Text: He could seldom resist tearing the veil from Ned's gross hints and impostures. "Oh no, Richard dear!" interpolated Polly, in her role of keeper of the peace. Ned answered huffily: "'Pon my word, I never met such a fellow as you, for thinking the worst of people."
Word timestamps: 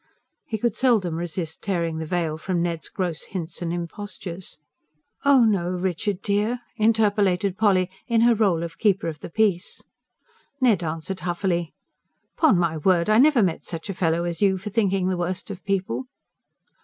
He 0.47 0.57
could 0.57 0.75
seldom 0.75 1.13
resist 1.15 1.61
tearing 1.61 1.99
the 1.99 2.07
veil 2.07 2.35
from 2.35 2.63
Ned's 2.63 2.89
gross 2.89 3.25
hints 3.25 3.61
and 3.61 3.71
impostures. 3.71 4.57
"Oh 5.23 5.43
no, 5.43 5.69
Richard 5.69 6.23
dear!" 6.23 6.61
interpolated 6.75 7.55
Polly, 7.55 7.87
in 8.07 8.21
her 8.21 8.33
role 8.33 8.63
of 8.63 8.79
keeper 8.79 9.07
of 9.07 9.19
the 9.19 9.29
peace. 9.29 9.83
Ned 10.59 10.81
answered 10.81 11.19
huffily: 11.19 11.71
"'Pon 12.35 12.57
my 12.57 12.77
word, 12.77 13.11
I 13.11 13.19
never 13.19 13.43
met 13.43 13.63
such 13.63 13.91
a 13.91 13.93
fellow 13.93 14.23
as 14.23 14.41
you, 14.41 14.57
for 14.57 14.71
thinking 14.71 15.07
the 15.07 15.17
worst 15.17 15.51
of 15.51 15.63
people." 15.65 16.05